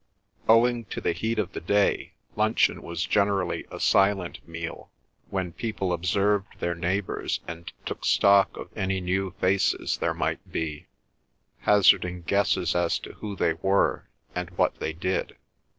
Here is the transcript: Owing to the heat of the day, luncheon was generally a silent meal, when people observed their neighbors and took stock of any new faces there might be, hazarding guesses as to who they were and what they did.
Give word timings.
Owing 0.49 0.85
to 0.85 0.99
the 0.99 1.11
heat 1.11 1.37
of 1.37 1.51
the 1.53 1.61
day, 1.61 2.13
luncheon 2.35 2.81
was 2.81 3.05
generally 3.05 3.67
a 3.69 3.79
silent 3.79 4.39
meal, 4.47 4.89
when 5.29 5.51
people 5.51 5.93
observed 5.93 6.57
their 6.59 6.73
neighbors 6.73 7.39
and 7.47 7.71
took 7.85 8.03
stock 8.03 8.57
of 8.57 8.75
any 8.75 8.99
new 8.99 9.35
faces 9.39 9.97
there 9.97 10.15
might 10.15 10.51
be, 10.51 10.87
hazarding 11.59 12.23
guesses 12.23 12.73
as 12.73 12.97
to 12.97 13.13
who 13.13 13.35
they 13.35 13.53
were 13.53 14.09
and 14.33 14.49
what 14.57 14.79
they 14.79 14.91
did. 14.91 15.35